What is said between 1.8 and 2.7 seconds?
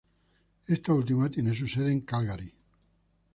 en Calgary.